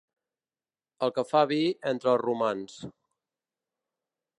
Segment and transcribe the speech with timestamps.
[1.07, 1.59] El que fa vi
[1.93, 2.83] entre els romans.